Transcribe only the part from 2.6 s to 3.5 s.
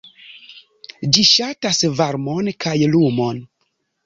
kaj lumon.